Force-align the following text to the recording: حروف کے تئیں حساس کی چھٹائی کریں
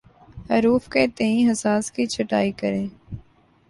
حروف 0.49 0.87
کے 0.93 1.05
تئیں 1.17 1.51
حساس 1.51 1.91
کی 1.91 2.05
چھٹائی 2.13 2.51
کریں 2.61 2.87